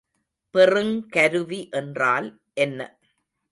பெறுங்கருவி 0.55 1.61
என்றால் 1.71 2.29
என்ன? 2.57 2.79